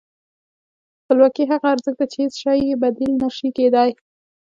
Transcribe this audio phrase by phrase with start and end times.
[1.01, 3.91] خپلواکي هغه ارزښت دی چې هېڅ شی یې بدیل نه شي کېدای.